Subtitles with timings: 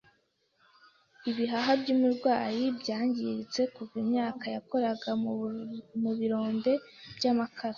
[1.29, 5.09] Ibihaha by'umurwayi byangiritse kuva imyaka yakoraga
[6.03, 6.71] mu birombe
[7.17, 7.69] by'amakara.